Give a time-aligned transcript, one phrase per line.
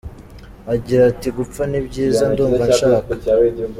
[0.73, 3.11] agira ati gupfa ni byiza ndumva nshaka.